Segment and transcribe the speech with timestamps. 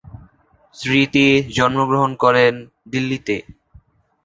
[0.75, 1.25] স্মৃতি
[1.57, 2.53] জন্মগ্রহণ করেন
[2.91, 3.35] দিল্লীতে।